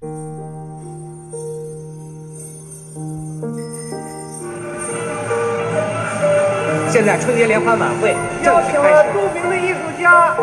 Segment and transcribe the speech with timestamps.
[0.00, 0.08] 现
[7.04, 8.14] 在春节联欢晚会
[8.44, 8.94] 正邀请式开始。
[8.94, 10.36] 了著名的艺术家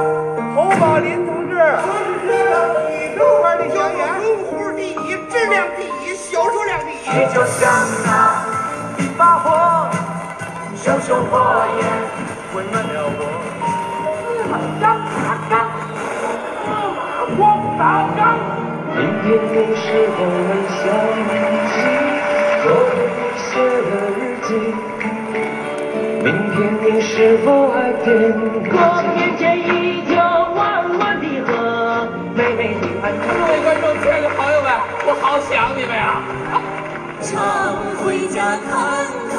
[0.53, 1.55] 侯宝林同志，
[2.91, 6.95] 宇宙花的小演，文湖第一，质量第一，销售量第一。
[7.17, 7.71] 你就像
[8.03, 8.43] 那
[8.97, 9.89] 一把火，
[10.75, 11.81] 熊熊火焰
[12.53, 13.19] 温暖了我。
[14.51, 14.83] 当当
[15.49, 15.53] 当，
[17.37, 17.39] 咣
[17.79, 17.81] 当
[18.17, 18.19] 当。
[18.95, 20.79] 明天你是否能想
[21.67, 21.75] 起
[22.63, 23.51] 昨天你写
[23.83, 24.49] 的日记？
[26.23, 28.07] 明天你是否还惦
[28.63, 28.71] 记？
[28.71, 28.73] 过
[29.17, 29.69] 面前依
[30.07, 34.71] 旧弯弯的河，妹妹你安各位观众，亲爱的朋友们，
[35.05, 36.23] 我好想你们呀！
[37.21, 38.71] 常回家看
[39.29, 39.35] 看，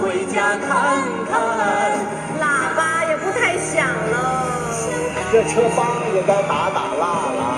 [0.00, 1.36] 回家看看。
[2.40, 4.72] 喇叭也不太响了。
[5.30, 7.04] 这车帮也该打打蜡
[7.36, 7.55] 了。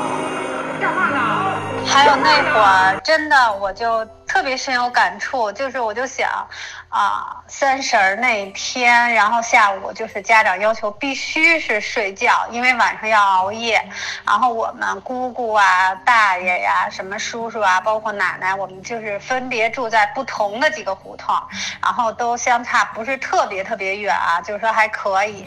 [1.98, 6.46] 还有那会儿，真的我就特别深有感触，就是我就想，
[6.88, 13.78] 啊，三十儿那天，然后下午就是家长要求必须是睡觉，因为晚上要熬夜。
[14.26, 21.34] 然后我们姑姑啊、大爷呀、什么叔叔啊，包括奶奶，我们就是分别住在不同的几个胡同，
[21.82, 25.44] 然后都相差不是特别特别远啊，就是说还可以。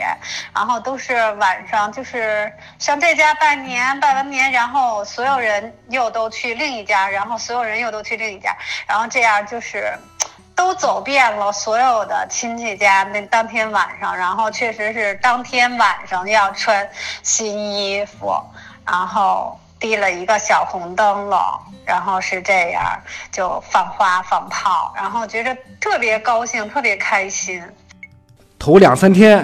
[0.54, 8.56] 然后都是晚上就是上这家拜年，拜完年，然后所有人又都去另一家，然后所有人又都去另一家，
[8.88, 9.92] 然后这样就是。
[10.62, 16.88] 都走遍了所有的亲戚家，那当天晚上，然后确实是当天晚上要穿
[17.24, 18.32] 新衣服，
[18.86, 21.40] 然后提了一个小红灯笼，
[21.84, 22.84] 然后是这样
[23.32, 27.60] 就放花放炮，然后觉着特别高兴，特别开心。
[28.60, 29.44] 头两三天，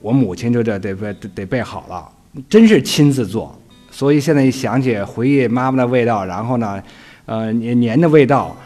[0.00, 2.10] 我母亲就这得备得得备好了，
[2.50, 3.56] 真是亲自做。
[3.92, 6.82] 所以现在一想起回忆妈妈的味道，然后呢，
[7.26, 8.56] 呃年年的味道，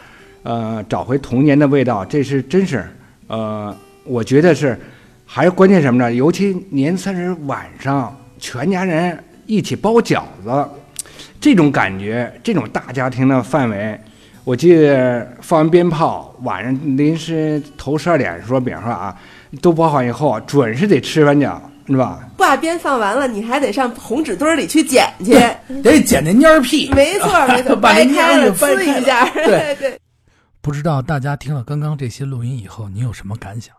[0.42, 2.84] 呃找回童年的味道，这是真是，
[3.26, 4.78] 呃我觉得是，
[5.24, 6.12] 还是关键什么呢？
[6.12, 10.68] 尤其年三十晚上，全家人一起包饺子，
[11.40, 13.98] 这种感觉，这种大家庭的氛围。
[14.44, 19.16] 我记得放完鞭炮，晚上临时头十二点的时候，比方说啊，
[19.60, 21.56] 都包好以后，准是得吃完饺，
[21.86, 22.18] 是吧？
[22.36, 25.34] 挂鞭放完了，你还得上红纸堆里去捡去。
[25.80, 29.24] 得捡那蔫屁，没错没错， 把那蔫掰开了呲一下。
[29.26, 29.96] 了对对。
[30.62, 33.74] 不知道大家听了刚刚这些录音以后，你有什么感想？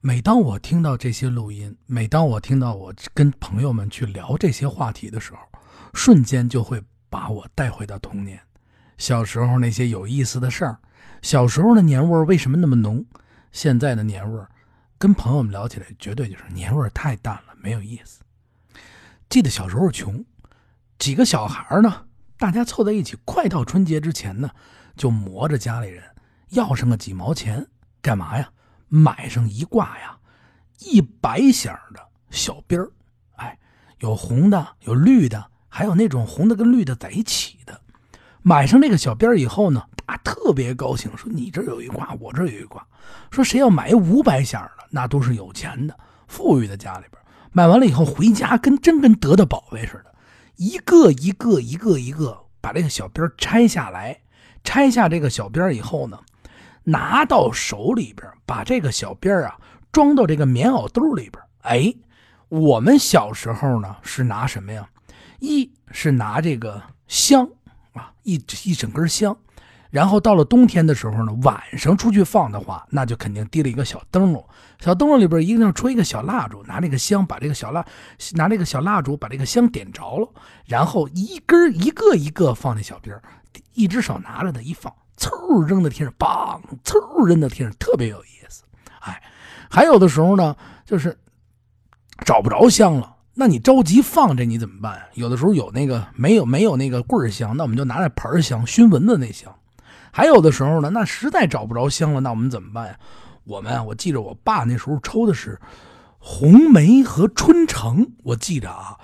[0.00, 5.38] 每当我听到这些录音，每当我听到我跟朋友们去聊这些话题的时候，
[5.94, 8.40] 瞬间就会把我带回到童年，
[8.98, 10.76] 小时候那些有意思的事儿，
[11.22, 13.06] 小时候的年味儿为什么那么浓？
[13.52, 14.48] 现在的年味儿，
[14.98, 18.22] 跟朋友们聊起来，绝对就是年味儿太淡了，没有意思。
[19.28, 20.24] 记得小时候穷，
[20.98, 22.06] 几个小孩呢，
[22.38, 24.50] 大家凑在一起，快到春节之前呢，
[24.96, 26.02] 就磨着家里人
[26.50, 27.66] 要上个几毛钱，
[28.00, 28.48] 干嘛呀？
[28.88, 30.16] 买上一挂呀，
[30.78, 32.88] 一百响的小鞭儿，
[33.34, 33.58] 哎，
[33.98, 37.80] 有红的，有绿的，还有那种红的跟绿的在一起的。
[38.42, 42.86] 买上那个小鞭儿以后呢，他，特别高兴，说你这有一挂，我这有一挂。
[43.32, 47.20] 说谁要买五百响的，那都是有钱的、富裕的家里边。
[47.50, 50.14] 买完了以后回家，跟真跟得到宝贝似的，
[50.56, 54.20] 一个一个一个一个把这个小鞭儿拆下来，
[54.66, 56.18] 拆下这个小鞭儿以后呢。
[56.88, 59.58] 拿到手里边，把这个小鞭啊
[59.90, 61.42] 装到这个棉袄兜里边。
[61.62, 61.92] 哎，
[62.48, 64.88] 我们小时候呢是拿什么呀？
[65.40, 67.44] 一是拿这个香
[67.92, 69.36] 啊，一一整根香。
[69.90, 74.48] 然后到了冬天的时候呢，晚上出去放的话，那就肯定提了一个小灯笼。
[74.78, 77.84] 小灯笼里边一定要吹一个小蜡烛，拿这个香把这个小蜡，
[78.34, 80.28] 拿这个小蜡烛把这个香点着了，
[80.66, 83.20] 然后一根一个一个放那小鞭
[83.74, 84.92] 一只手拿着它一放。
[85.16, 86.60] 嗖扔到天上，梆！
[86.84, 88.62] 嗖扔到天上，特别有意思。
[89.00, 89.22] 哎，
[89.70, 91.16] 还有的时候呢，就是
[92.24, 95.02] 找不着香了，那你着急放这你怎么办？
[95.14, 99.50] 有的时候有那个没有没有那个棍香，那我们就拿那盆香熏蚊子那香。
[100.12, 102.98] 还有的时候呢，那实在找不着香了，那我们怎么办呀？
[103.44, 105.58] 我们啊我记着我爸那时候抽的是
[106.18, 108.98] 红梅和春城，我记着啊。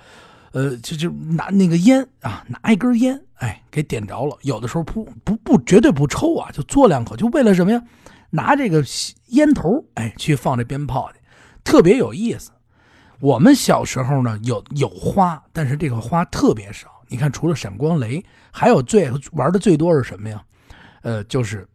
[0.53, 4.37] 呃，就就拿那个烟啊，拿一根烟，哎，给点着了。
[4.43, 7.81] 有的时候不不不，绝对不抽啊，就嘬两口，就为了什么呀？
[8.29, 8.83] 拿这个
[9.27, 11.19] 烟头，哎，去放这鞭炮去，
[11.63, 12.51] 特别有意思。
[13.19, 16.87] 我们小时候呢，有有花，但是这个花特别少。
[17.07, 20.43] 你看，除了闪光雷，还有最玩的最多是什么呀？
[21.01, 21.67] 呃，就是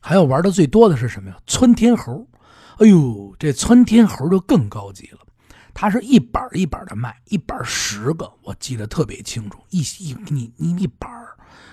[0.00, 1.36] 还有玩的最多的是什么呀？
[1.46, 2.26] 窜天猴。
[2.78, 5.18] 哎呦，这窜天猴就更高级了。
[5.74, 9.58] 它是一板一板的卖，一板十个，我记得特别清楚。
[9.70, 11.10] 一一你你一板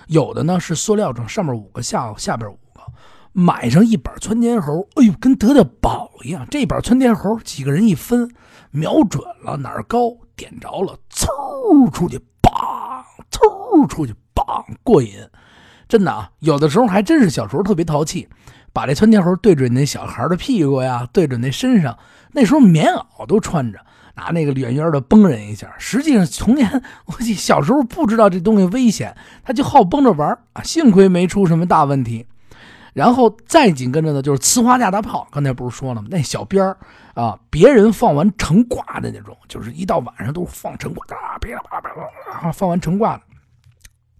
[0.08, 2.82] 有的呢是塑料装，上面五个，下下边五个。
[3.32, 6.46] 买上一板窜天猴，哎呦，跟得的宝一样。
[6.50, 8.28] 这板窜天猴几个人一分，
[8.72, 15.12] 瞄准了哪儿高，点着了，嗖出去，棒，嗖出去，棒，过瘾。
[15.88, 18.28] 真的啊，有的时候还真是小时候特别淘气，
[18.72, 21.96] 把这窜天猴对准那小孩的屁股呀，对准那身上。
[22.32, 23.78] 那时候棉袄都穿着，
[24.14, 25.74] 拿那个远远的崩人一下。
[25.78, 30.62] 实际上，从前我记小时候不知道这东西危险，他就好崩着玩啊。
[30.62, 32.26] 幸亏没出什么大问题。
[32.92, 35.26] 然后再紧跟着呢，就是呲花架大炮。
[35.30, 36.08] 刚才不是说了吗？
[36.10, 36.76] 那小鞭儿
[37.14, 41.90] 啊，别人放完成挂的那种，就是一到晚上都放成挂，啪啪啪
[42.42, 43.22] 啪，放完成挂的。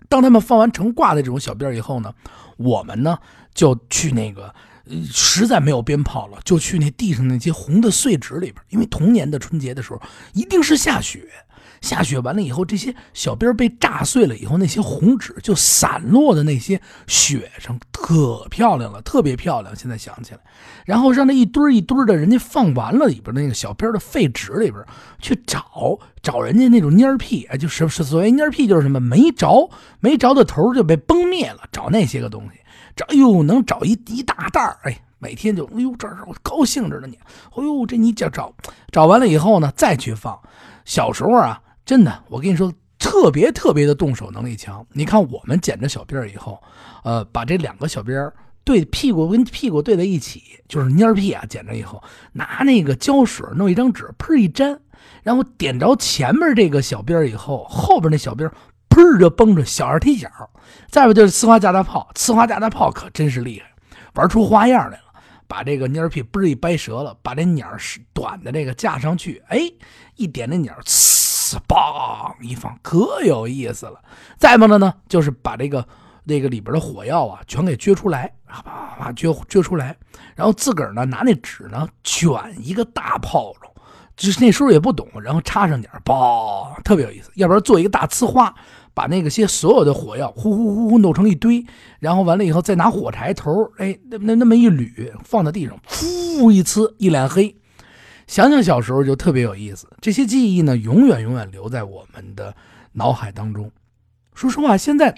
[0.08, 2.14] 当他们放完成挂的这种小鞭以后呢，
[2.56, 3.18] 我们呢
[3.52, 4.54] 就去那个，
[5.10, 10.00] 实在没有鞭炮了，就去那地上那些红的碎纸里边，因为童年的春节的时候
[10.32, 11.26] 一定是下雪，
[11.80, 19.74] 下雪完了以后，这些小鞭被炸碎了以后，那些红纸就散落的那些雪上，可漂亮了，特别漂亮。
[19.74, 20.40] 现在想起来，
[20.84, 24.84] 然后让那一堆一堆的人家放完了里边那个小鞭的废纸里边
[25.20, 25.98] 去找。
[26.22, 29.68] 找人家那种蔫屁，哎，就是是所谓蔫屁，就是什么没着
[29.98, 31.64] 没着的头就被崩灭了。
[31.72, 32.60] 找那些个东西，
[32.96, 38.54] 找哎呦，能找一一大袋儿哎，每天就哎呦，这是我高兴着呢你，哎呦，这你找找
[38.90, 40.38] 找完了以后呢，再去放。
[40.84, 44.84] 小时候啊，真的，我跟你说，特别特别的动手能力强。
[44.92, 46.60] 你看我们捡着小辫以后，
[47.04, 48.30] 呃，把这两个小辫
[48.64, 52.02] 对屁股跟屁股对在一起，就是蔫屁啊，捡着以后，
[52.32, 54.78] 拿那个胶水弄一张纸，喷一粘。
[55.24, 58.48] 然后点着前面这个小鞭以后，后边那小鞭
[58.92, 60.28] 砰就崩着小二踢脚。
[60.88, 63.66] 再不就是呲花架大炮，呲花架大炮可真是厉害，
[64.14, 65.04] 玩出花样来了。
[65.48, 67.68] 把这个蔫屁嘣一掰折了，把这鸟
[68.14, 69.60] 短的这个架上去，哎，
[70.16, 74.00] 一点那鸟，呲，梆一放，可有意思了。
[74.38, 75.86] 再不的呢，就是把这个
[76.24, 79.96] 那个里边的火药啊，全给撅出来，啪啪啪撅撅出来，
[80.34, 83.70] 然后自个儿呢拿那纸呢卷一个大炮仗。
[84.14, 86.00] 就是那时候也不懂，然后插上点儿，
[86.84, 87.30] 特别有意思。
[87.34, 88.54] 要不然做一个大呲花，
[88.94, 91.64] 把那个些所有的火药呼呼呼呼弄成一堆，
[91.98, 97.56] 然后完了以后再拿火柴头，哎，那那那么一捋，放在地上，噗一呲，一脸黑。
[98.26, 99.86] 想想小时候就特别有意思。
[100.00, 102.54] 这些记忆呢，永远永远留在我们的
[102.92, 103.70] 脑海当中。
[104.34, 105.14] 说实话，现在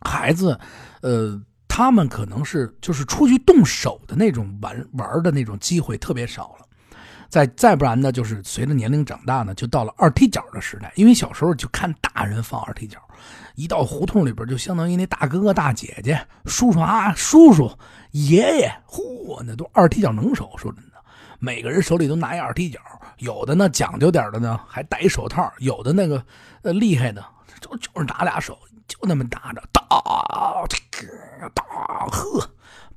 [0.00, 0.58] 孩子，
[1.02, 6.66] 呃，他们可能是就是出去动手的那种玩玩的那种机会特别少了。
[7.34, 10.92] 再再不然呢，就是随着年龄长大呢，就到了二踢脚的时代。
[10.94, 13.00] 因为小时候就看大人放二踢脚，
[13.56, 17.68] 一到胡同里边，就相当于那大哥哥、大姐姐、叔叔啊、叔叔、
[18.12, 20.48] 爷爷，嚯，那都二踢脚能手。
[20.56, 20.92] 说真的，
[21.40, 22.78] 每个人手里都拿一二踢脚，
[23.18, 26.24] 有的呢讲究点的呢，还戴一手套；有的那个
[26.62, 27.20] 呃厉害的，
[27.60, 28.56] 就就是拿俩手，
[28.86, 29.82] 就那么打着，打，
[31.52, 31.64] 打，
[32.12, 32.48] 呵，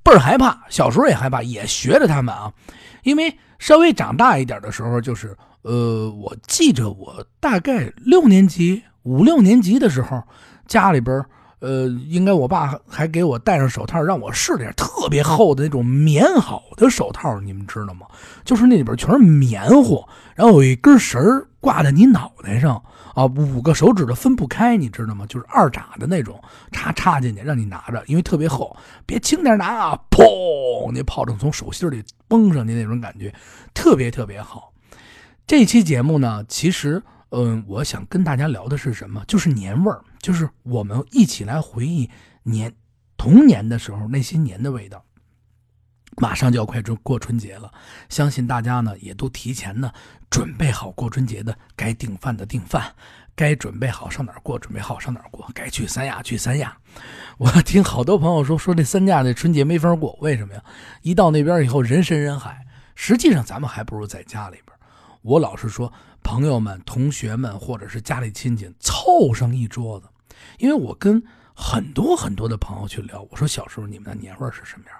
[0.03, 0.63] 倍儿害怕。
[0.69, 2.53] 小时候也害怕，也学着他们啊，
[3.01, 3.35] 因为。
[3.59, 10.23] 稍微长大一点的时候，就是呃，我记着我大概六年级、五六年级的时候，
[10.67, 11.23] 家里边
[11.59, 18.05] 呃，应该我爸还给我戴上手套，让我试点特别厚的那种棉袄的手套，你们知道吗？
[18.45, 21.19] 就是那里边全是棉花，然后有一根绳
[21.59, 22.81] 挂在你脑袋上
[23.15, 25.25] 啊，五个手指头分不开，你知道吗？
[25.27, 26.39] 就是二扎的那种，
[26.71, 33.33] 插插进去让你拿着，因为特别厚，别轻点拿啊，砰，那炮仗从手心里崩上去那种感觉，
[33.73, 34.71] 特别特别好。
[35.47, 37.01] 这期节目呢，其实。
[37.29, 39.21] 嗯，我想跟大家聊的是什么？
[39.27, 42.09] 就是年味儿，就是我们一起来回忆
[42.43, 42.75] 年
[43.15, 45.01] 童年的时候那些年的味道。
[46.17, 47.71] 马上就要快春过春节了，
[48.09, 49.89] 相信大家呢也都提前呢
[50.29, 52.93] 准备好过春节的该订饭的订饭，
[53.35, 56.77] 该准备好上哪儿过，准备好上哪儿过，该去三亚去三亚。
[57.39, 60.61] 我听好多朋友说说这三亚的春节没法过，为什么呀？
[61.03, 64.77] 一到那边以后人山人海，实际上咱们还不如在家里边。
[65.21, 65.93] 我老是说。
[66.23, 70.09] 朋友们、同学们，或者是家里亲戚凑上一桌子，
[70.57, 74.95] 因为我跟很多很多的朋友去聊，我说小时候你们的年味是什么样？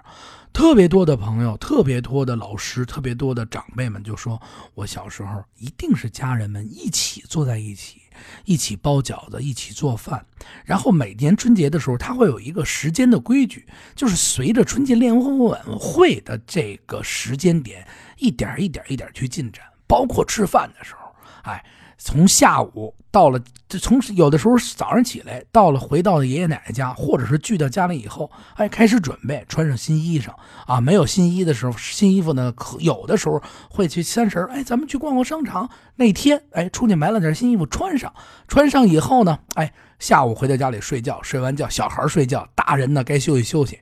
[0.52, 4.40] 特别多的朋友、特别多的老师、特别多的长辈们就说，
[4.74, 8.00] 我小时候一定是家人们一起坐在一起，
[8.44, 10.24] 一起包饺子，一起做饭，
[10.64, 21.14] 然后每年春节的时候，他会有一个时间的规矩，就是随着春节联欢晚会的这个时间点，一点一点一点去进展，包括吃饭的时候。
[21.42, 21.64] 哎，
[21.98, 23.40] 从下午到了，
[23.80, 30.30] 从有的时候早上起来到了，回到了爷爷奶奶家，或者是聚到家里以后，哎，开始准备穿上新衣裳
[30.66, 30.80] 啊。
[30.80, 35.68] 没有新衣的时候，新衣服呢，可有的时候会去三十哎，咱们去逛逛商场。
[35.96, 38.14] 那天，哎，出去买了点新衣服穿上，
[38.46, 43.80] 穿上以后呢，哎，下午回到家里睡觉，睡完觉小孩睡觉，大人呢该休息休息。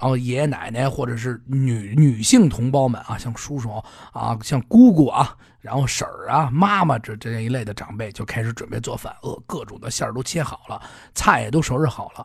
[0.00, 3.70] 然后爷爷奶奶或者是女女性同胞们啊，像叔叔
[4.12, 10.80] 啊，像姑姑啊，然后婶儿啊、妈妈这这一类的长辈就开始准备做饭，呃，各种的馅儿都切好了，
[11.14, 12.24] 菜也都收拾好了。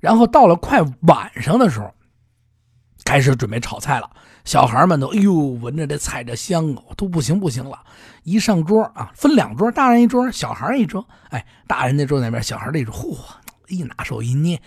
[0.00, 1.92] 然后到了快晚上的时候，
[3.04, 4.08] 开始准备炒菜了。
[4.44, 7.78] 小孩们都哎呦，闻着这菜这香哦，都不行不行了。
[8.22, 11.06] 一上桌啊，分两桌，大人一桌，小孩一桌。
[11.30, 13.16] 哎，大人那桌那边，小孩那桌，嚯！
[13.68, 14.60] 一拿手一捏，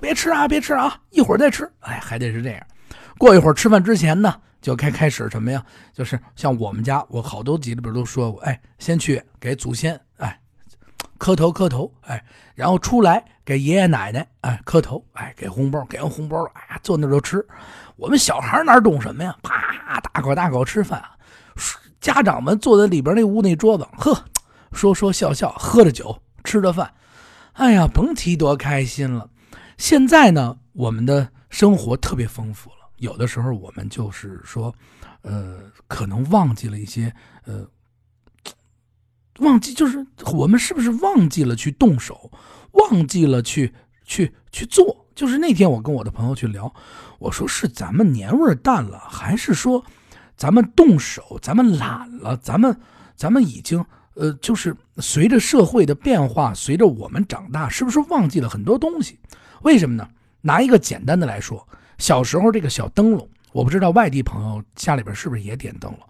[0.00, 1.70] 别吃啊，别吃啊，一会儿再吃。
[1.80, 2.66] 哎，还得是这样。
[3.18, 5.64] 过一会儿吃饭之前呢，就开开始什么呀？
[5.92, 10.40] 就是像我们家，我好多集里边都说过，哎，先去给祖先哎
[11.18, 12.22] 磕头磕头，哎，
[12.54, 17.44] 然后出来给爷爷奶奶哎磕头，哎，给红包，给完红包了，哎，坐那就吃。
[17.96, 19.36] 我们小孩哪懂什么呀？
[19.42, 21.02] 啪，大口大口吃饭。
[22.00, 24.24] 家长们坐在里边那屋那桌子，呵，
[24.72, 26.92] 说说笑笑，喝着酒，吃着饭。
[27.54, 29.30] 哎呀，甭提多开心了！
[29.78, 32.76] 现在呢，我们的生活特别丰富了。
[32.96, 34.74] 有的时候，我们就是说，
[35.22, 37.64] 呃，可能忘记了一些，呃，
[39.38, 42.28] 忘记就是我们是不是忘记了去动手，
[42.72, 43.72] 忘记了去
[44.04, 45.06] 去去做？
[45.14, 46.74] 就是那天我跟我的朋友去聊，
[47.20, 49.84] 我说是咱们年味淡了，还是说
[50.36, 52.76] 咱们动手，咱们懒了，咱们
[53.14, 53.84] 咱们已经。
[54.14, 59.18] 呃，就是随着社会的变化，随着我们长大，是不是忘记了很多东西？
[59.62, 60.08] 为什么呢？
[60.40, 61.66] 拿一个简单的来说，
[61.98, 66.00] 小时候这个小灯笼，我不知道外地朋友家里边是不是也点灯笼？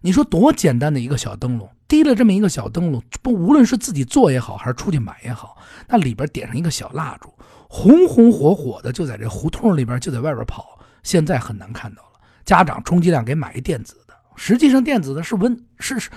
[0.00, 7.28] 你说多简单的一个小灯笼，提了这么一个小灯笼，不无论是自己做也好，还是出去买也好，那里边点上一个小蜡烛，
[7.68, 10.78] 红红火火的，就在这胡同里边，就在外边跑。
[11.02, 16.08] 现在很难看到了，家长充其量给买一电子的，实际上电子的是温是是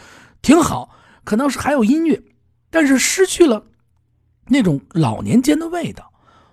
[0.42, 0.90] 挺好。
[1.24, 2.22] 可能是还有音乐，
[2.70, 3.66] 但是失去了
[4.48, 6.12] 那种老年间的味道。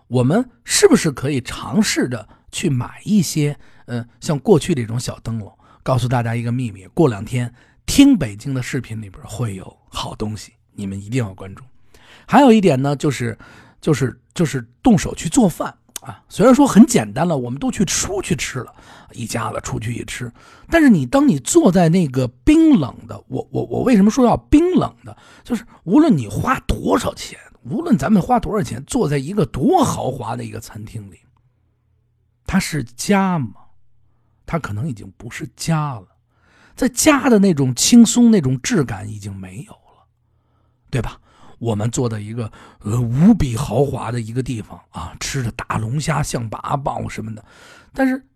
[0.08, 5.56] 我们是不是可以尝试着去买一些，嗯，像过去这种小灯笼？
[5.82, 7.54] 告诉大家一个秘密：过两天
[7.86, 11.62] 听北京的视频里边会有好东西，你们一定要关注。
[12.26, 13.38] 还有一点呢，就是，
[13.80, 15.74] 就是，就是动手去做饭。
[16.00, 18.74] 啊，虽然说很简单了，我们都去出去吃了，
[19.12, 20.32] 一家子出去一吃。
[20.70, 25.16] 但是你当你坐在那个冰冷的，我我我为什么说要冰冷的？
[25.44, 31.20] 就是无论你花多少钱，无论咱们花多少钱，坐在一个多豪华的一个餐厅里，
[32.46, 33.52] 它是家吗？
[34.46, 36.06] 它可能已经不是家了，
[36.74, 40.06] 在家的那种轻松、那种质感已经没有了，
[40.90, 41.20] 对吧？
[41.60, 42.50] 我们坐在一个
[42.80, 47.44] 呃无比豪华的一个地方啊，吃着大龙虾、象拔蚌什么的，
[47.92, 48.26] 但是，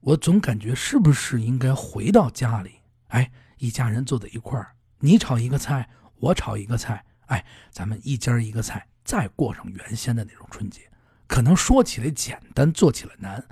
[0.00, 2.80] 我总感觉是不是应该回到家里？
[3.08, 10.80] 哎，一家人坐在一块儿，你炒一个菜，我炒一个菜，哎，咱们一家一个菜，再过上原先的那种春节。
[11.26, 13.46] 可能说起来简单，做起来难，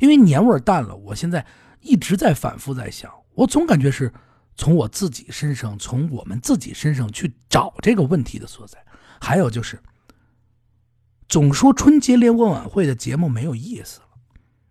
[0.00, 0.94] 因为年味淡了。
[0.94, 1.46] 我现在
[1.80, 4.12] 一直在反复在想，我总感觉是。
[4.56, 8.78] 从我自己身上，从我们自己身上去找这个问题的所在。
[9.20, 9.80] 还有就是，
[11.28, 14.06] 总说春节联欢晚会的节目没有意思了，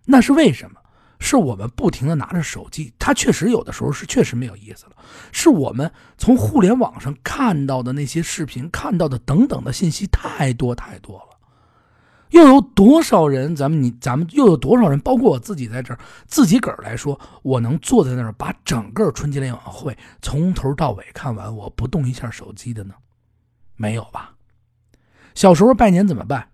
[0.05, 0.79] 那是为什么？
[1.19, 4.91] 是我们不停的拿着手机，它确实有的时候是确实没有意思了。
[5.31, 11.32] 是我们从互联网上看到的那些视频，看到的等等的信息太多太多了。
[12.33, 13.55] 又有多少人？
[13.55, 14.99] 咱们你咱们又有多少人？
[15.01, 22.95] 包括我自己在这儿，自己个儿来说，我能坐在那儿把整个春节联欢晚会从头到尾看完，我不动一下手机的呢？
[23.75, 24.33] 没有吧？
[25.35, 26.47] 小时候拜年怎么办？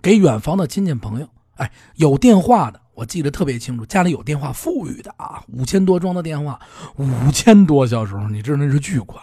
[0.00, 6.60] 给远房的亲戚朋友，哎，有电话的，我记得特别清楚，家里有电话，富裕的啊，五千多装的电话，
[6.96, 9.20] 五千多，小时候你知道那是巨款，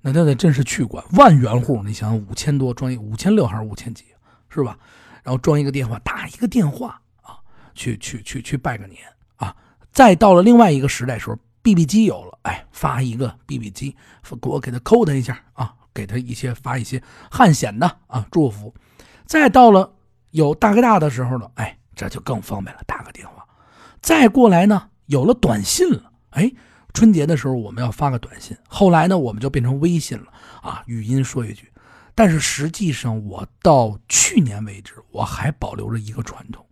[0.00, 4.04] 那那那真是巨款，万元户，你想想五千多装一五千六还是五千几？
[4.50, 4.76] 是吧？
[5.22, 7.38] 然后装一个电话，打一个电话啊，
[7.74, 9.02] 去去去去拜个年
[9.36, 9.54] 啊！
[9.92, 13.94] 再到了另外一个时代时候，BB 机有了，哎，发一个 BB 机，
[14.42, 18.74] 我给他扣他一下啊，给他一些发一些汉显的啊祝福。
[19.26, 19.92] 再到了
[20.30, 23.46] 有大哥大的时候呢，哎，这就更方便了，打个电话。
[24.00, 26.50] 再过来呢，有了短信了，哎，
[26.94, 28.56] 春节的时候我们要发个短信。
[28.66, 30.24] 后来呢，我们就变成微信了
[30.62, 31.69] 啊，语音说一句。
[32.20, 36.62] 但是实际上，我到去年为止，我还保留着一个传统，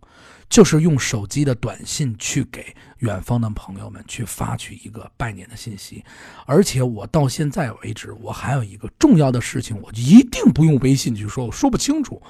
[0.47, 6.05] 就是用手机的短信去给远方的朋友们去发去一个拜年的信息。
[6.45, 12.21] 而且我到现在为止，我还有一个重要的事情，我一定不用微信去说，我说不清楚，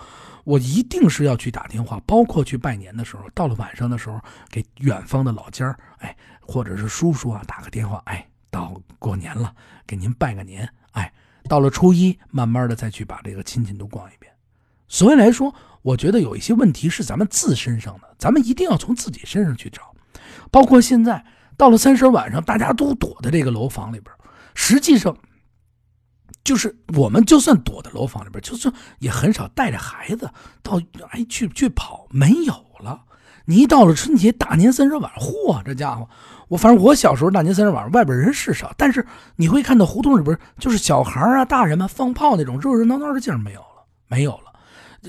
[0.46, 4.18] 我一定是要去打电话，包括去拜年的时候，到了晚上的时候，
[4.50, 9.54] 给远方的老家儿，哎，或者是叔叔啊打个电话，哎，到过年了，
[9.86, 11.12] 给您拜个年，哎。
[11.48, 14.32] 到了初一，慢慢的再去把这个亲戚都逛一遍。
[14.88, 19.94] 所以来说，我觉得有一些问题是咱们自身上的，咱们一定要从自己身上去找。
[20.52, 21.24] 包括现在
[21.56, 24.14] 到了三十晚上，大家都躲在这个楼房里边，
[24.56, 25.16] 实际上
[26.44, 30.32] 就是我们就算躲在楼房里边，就算也很少带着孩子
[30.64, 30.82] 到
[31.12, 33.04] 哎去去跑，没有了。
[33.46, 36.08] 你一到了春节大年三十晚上，嚯，这家伙！
[36.50, 39.06] 我反正我小时候大年三十晚上外边人是少，但是
[39.38, 44.52] 你会看到胡同里边就是小孩啊、大人们放炮那种热热闹闹的劲儿没有了，没有了。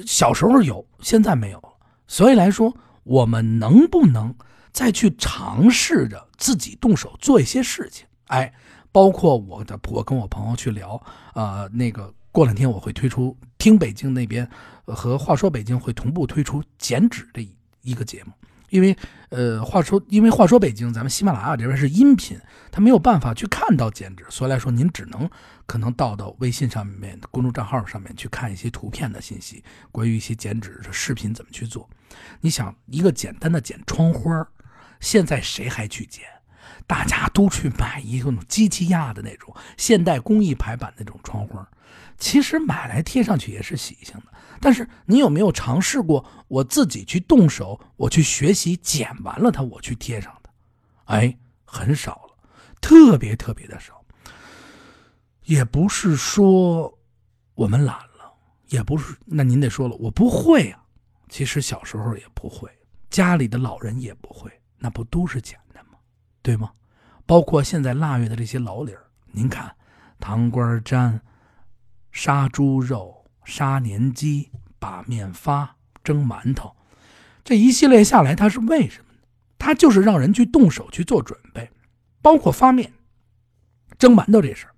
[0.06, 1.68] 小时候有，现在没有了。
[2.06, 2.72] 所以来说，
[3.04, 4.34] 我们能不能
[4.70, 8.06] 再去尝试着自己动手做一些事情？
[8.26, 8.52] 哎，
[8.92, 14.48] 包括我的，我跟我朋友去聊，啊，那个过两天我会推出听北京那边
[14.84, 17.48] 和话说北京会同步推出剪纸的
[17.80, 18.32] 一个节目。
[18.70, 18.96] 因为，
[19.28, 22.38] 呃，话说，因为话说北京，咱们喜马拉雅这边是音频，
[22.72, 25.28] 它没有办法去看到剪纸，所以来说，您只能
[25.66, 29.62] 可能到到微信上面公众账号上面去看一些图片的信息，
[29.92, 31.88] 关于一些剪纸的视频怎么去做。
[32.40, 34.48] 你想，一个简单的剪窗花，
[35.00, 36.24] 现在谁还去剪？
[36.86, 41.68] 大家都去买一个那种机器压的那种现代工艺排版那种窗花，
[42.18, 44.26] 其实买来贴上去也是喜庆的。
[44.60, 50.50] 但是你有没有尝试过我自己去动手，我去学习剪完了它，我去贴上的？
[51.06, 52.36] 哎，很少了，
[52.80, 54.04] 特别特别的少。
[55.44, 56.98] 也不是说
[57.54, 58.32] 我们懒了，
[58.68, 59.16] 也不是。
[59.24, 60.84] 那您得说了，我不会啊。
[61.28, 62.68] 其实小时候也不会，
[63.08, 65.69] 家里的老人也不会，那不都是剪的？
[66.42, 66.70] 对吗？
[67.26, 69.74] 包括现在腊月的这些老理儿，您看，
[70.18, 71.20] 糖瓜粘、
[72.12, 73.16] 杀猪肉。
[73.42, 76.76] 杀年鸡、把面发、蒸馒头，
[77.42, 79.18] 这一系列下来，它是为什么呢？
[79.58, 81.68] 它就是让人去动手去做准备，
[82.22, 82.92] 包括发面、
[83.98, 84.74] 蒸馒头这事儿。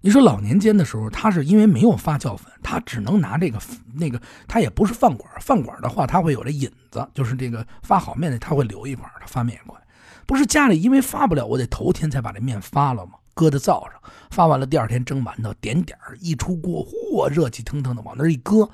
[0.00, 3.60] 你说老年间的时候，他是因为没有发酵粉，他只能拿这个
[3.94, 9.80] 那个，他也不是饭馆，饭馆的话，他会有这引子，就是这个发好面的，他会留一块，他发面也快。
[10.26, 13.12] 不是家里因为发不了，我得头天才把这面发了吗？
[13.34, 18.68] 搁在灶上，发完了，第二天蒸馒头，点点一出锅，嚯，热气腾腾的往那一搁。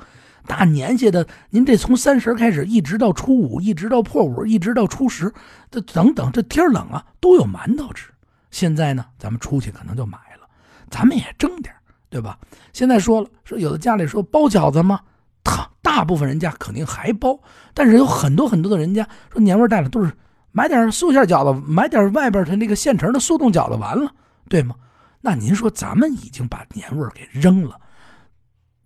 [0.47, 5.33] 大年下的，您这从三十开始，一直到初五，一直到破五，一直到初十，
[5.71, 8.11] 这等等，这天冷啊，都有馒头吃。
[8.51, 10.49] 现在呢，咱们出去可能就买了，
[10.91, 11.75] 咱们也蒸点
[12.11, 12.39] 对吧？
[12.73, 15.01] 现在说了，说有的家里说包饺子吗？
[15.43, 17.39] 大大部分人家肯定还包，
[17.75, 20.11] 但是有很多很多的人家说年味带了，都是
[20.53, 24.13] 买点素馅饺子，买点外边的那个现成的速冻饺子，完了。
[24.49, 24.75] 对吗？
[25.21, 27.79] 那您说咱们已经把年味儿给扔了，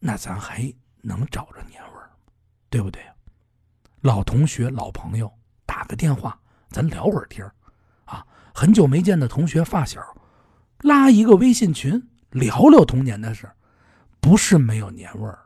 [0.01, 0.72] 那咱还
[1.03, 2.33] 能找着年味儿吗？
[2.68, 3.03] 对不对？
[4.01, 5.33] 老同学、老朋友
[5.64, 6.37] 打个电话，
[6.70, 7.55] 咱聊会儿天儿
[8.05, 8.27] 啊！
[8.53, 10.03] 很久没见的同学、发小，
[10.81, 13.55] 拉一个微信群，聊聊童年的事儿，
[14.18, 15.38] 不是没有年味儿，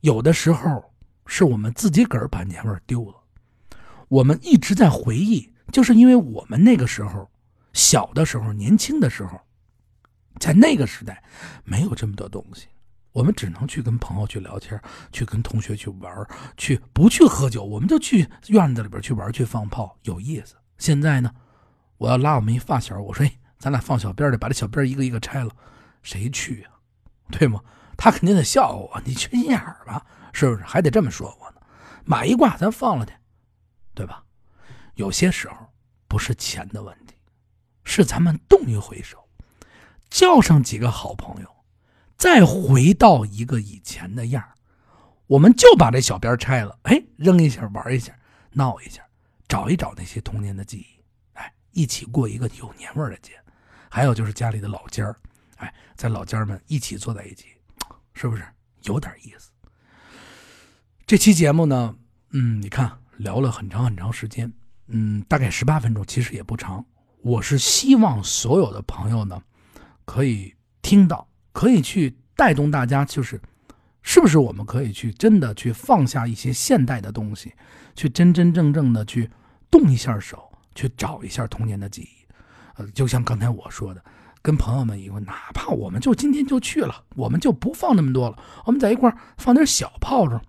[0.00, 0.82] 有的时候
[1.26, 3.14] 是我们自己个儿把年味丢了。
[4.08, 7.30] 我们一直在回忆，就是因为我们那个时候。
[7.74, 9.38] 小的时候，年轻的时候，
[10.40, 11.22] 在那个时代，
[11.62, 12.66] 没有这么多东西，
[13.12, 14.80] 我们只能去跟朋友去聊天，
[15.12, 20.56] 去跟同学去玩，去不去喝酒，我们就去院子里边去玩，去放炮，有意思。
[20.78, 21.30] 现在呢，
[21.98, 23.24] 我要拉我们一发小，我说：“，
[23.60, 25.50] 咱俩放小鞭去，把这小鞭一个一个拆了，
[26.02, 26.68] 谁去呀？
[27.30, 27.60] 对吗？
[27.96, 30.04] 他肯定得笑话我，你缺心眼儿吧？
[30.32, 30.64] 是不是？
[30.64, 31.60] 还得这么说我呢？
[32.04, 33.12] 买一挂，咱放了去，
[33.98, 34.22] 对吧？
[34.94, 35.56] 有些时候
[36.06, 37.16] 不是钱的问题。”
[37.82, 39.28] 是咱们动一回手，
[40.08, 41.48] 叫上几个好朋友，
[42.16, 44.44] 再回到一个以前的样
[45.26, 48.16] 我们就把这小鞭拆了，哎，扔一下，玩一下，
[48.52, 49.02] 闹一下，
[49.48, 53.32] 找一找那些童年的记忆，哎，一起过一个有年味的节。
[53.90, 55.16] 还有就是家里的老家儿，
[55.56, 57.46] 哎，在老家们一起坐在一起，
[58.12, 58.46] 是不是
[58.82, 59.50] 有点意思？
[61.06, 61.96] 这期节目呢，
[62.32, 64.50] 嗯，你看聊了很长很长时间，
[64.86, 66.84] 嗯，大概十八分钟，其实也不长。
[67.20, 69.42] 我是希望所有的朋友呢，
[70.04, 73.40] 可以听到，可以去带动大家，就是，
[74.02, 77.52] 是不是我们可以去真的去放下一些现代的东西，
[77.96, 79.28] 去真真正正的去
[79.68, 82.26] 动一下手，去找一下童年的记忆。
[82.76, 84.02] 呃，就像刚才我说的，
[84.40, 90.40] 跟朋友们以后，哪怕我们就今天就去了，我们就不放那么多了，我们在一块放点小炮仗，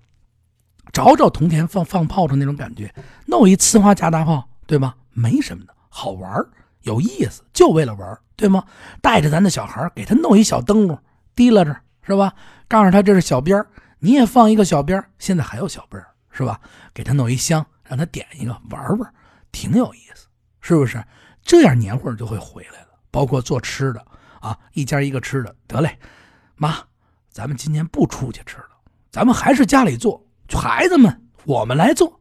[0.91, 2.93] 找找铜钱放放炮仗那种感觉，
[3.25, 4.95] 弄一呲花加大炮，对吧？
[5.11, 6.49] 没什么的，好玩儿。
[6.83, 8.63] 有意思，就为了玩对吗？
[9.01, 10.97] 带着咱的小孩给他弄一小灯笼，
[11.35, 12.33] 提拉着，是吧？
[12.67, 13.63] 告诉他这是小鞭
[13.99, 16.59] 你也放一个小鞭现在还有小鞭是吧？
[16.93, 19.13] 给他弄一香，让他点一个玩玩，
[19.51, 20.27] 挺有意思，
[20.61, 21.03] 是不是？
[21.43, 22.87] 这样年味就会回来了。
[23.11, 24.05] 包括做吃的
[24.39, 25.97] 啊，一家一个吃的，得嘞，
[26.55, 26.77] 妈，
[27.29, 28.69] 咱们今年不出去吃了，
[29.11, 30.23] 咱们还是家里做。
[30.57, 32.19] 孩子们，我们来做，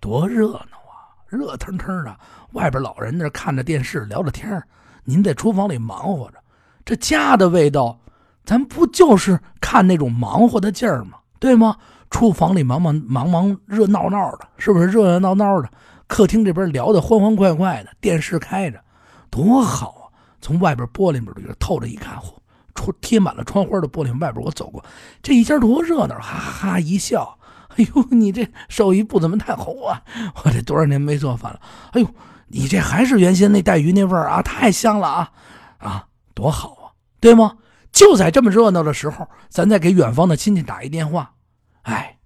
[0.00, 1.12] 多热闹啊！
[1.28, 2.16] 热腾腾的，
[2.52, 4.62] 外边老人那看着电视聊着天
[5.04, 6.38] 您在厨房里忙活着。
[6.84, 8.00] 这家的味道，
[8.44, 11.18] 咱不就是看那种忙活的劲儿吗？
[11.38, 11.76] 对吗？
[12.10, 15.68] 厨房里忙忙忙忙热闹闹的，是不是热热闹闹的？
[16.06, 18.82] 客厅这边聊得欢欢快快的，电视开着，
[19.30, 20.02] 多好啊！
[20.40, 22.32] 从外边玻璃里边透着一看，嚯，
[22.74, 24.82] 窗贴满了窗花的玻璃外边，我走过，
[25.22, 27.37] 这一家多热闹，哈哈一笑。
[27.78, 30.02] 哎呦，你这手艺不怎么太好啊！
[30.44, 31.60] 我这多少年没做饭了。
[31.92, 32.14] 哎呦，
[32.48, 35.32] 你这还是原先那带鱼那味儿啊，太香了啊！
[35.78, 37.56] 啊，多好啊，对吗？
[37.92, 41.34] 就在这么热闹的时候，咱再给远方的亲戚打一电话，
[41.82, 42.18] 哎，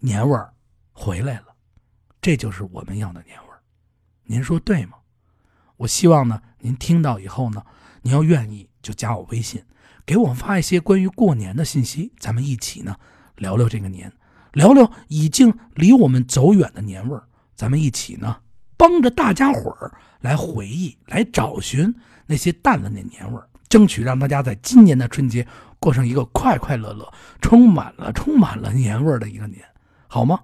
[0.00, 0.52] 年味儿
[0.92, 1.46] 回来了。
[2.20, 3.60] 这就是我们要的年味儿，
[4.24, 4.98] 您说对吗？
[5.76, 7.62] 我希望呢，您听到以后呢，
[8.02, 9.62] 您要愿意就加我微信，
[10.04, 12.96] 给我发一些关于过年的信息，咱们一起呢
[13.36, 14.12] 聊聊这个年，
[14.56, 17.22] 聊聊已经离我们走远的年味儿，
[17.54, 18.38] 咱们一起呢
[18.74, 25.46] 帮着大家伙儿来回忆，来找寻那些淡了的年味儿，争取让大家在今年的春节
[25.78, 29.62] 过上一个快快乐乐、充满了充满了年味儿的一个年，
[30.08, 30.40] 好吗？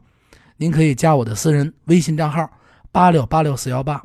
[0.58, 2.46] 您可以加我的私人微信账号
[2.92, 4.04] 八六八六四幺八，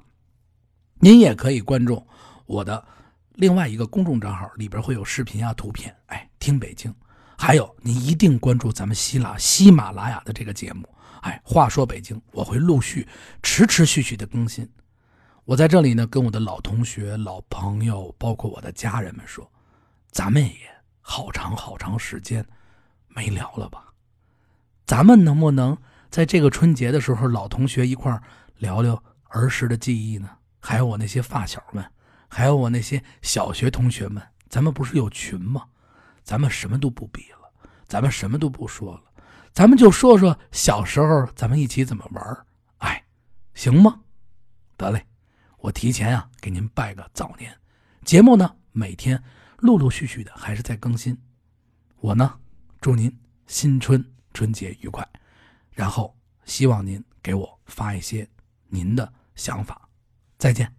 [1.01, 2.01] 您也可以关注
[2.45, 2.81] 我的
[3.33, 5.93] 另外一个公众账号，里边会有视频啊、图片。
[6.05, 6.95] 哎，听北京，
[7.37, 10.89] 还有您一定关注咱们希拉喜马拉雅的这个节目。
[11.21, 13.07] 哎，话说北京，我会陆续、
[13.43, 14.67] 持持续续的更新。
[15.45, 19.49] 我在这里呢，跟我的老同学、老朋友，包括我的家人们说，
[20.11, 20.51] 咱们也
[20.99, 22.45] 好长好长时间
[23.07, 23.93] 没聊了吧？
[24.85, 25.77] 咱们能不能？
[26.09, 28.19] 在这个春节的时候，老同学一块
[28.57, 31.85] 聊聊儿时的记忆呢，还有我那些发小们，
[32.27, 35.65] 还有我那些小学同学们，咱们不是有群吗？
[36.27, 37.49] 咱们什么都不比了，
[37.87, 39.03] 咱们什么都不说了，
[39.53, 42.45] 咱们就说说小时候咱们一起怎么玩
[42.79, 43.01] 哎，
[43.53, 44.01] 行吗？
[44.75, 45.07] 得嘞，
[45.59, 47.57] 我提前啊给您拜个早年。
[48.03, 49.23] 节目呢每天
[49.59, 51.17] 陆陆续续的还是在更新，
[52.01, 52.37] 我呢
[52.81, 53.09] 祝您
[53.45, 55.07] 新春春节愉快。
[55.71, 56.13] 然后，
[56.43, 58.27] 希望您给我发一些
[58.67, 59.87] 您的想法。
[60.37, 60.76] 再见。